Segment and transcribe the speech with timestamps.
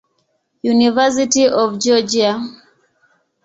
[0.63, 2.41] University of Georgia.